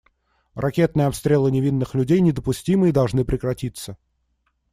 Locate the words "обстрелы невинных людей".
1.05-2.21